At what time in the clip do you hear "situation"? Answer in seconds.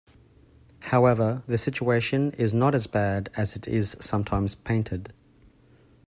1.59-2.31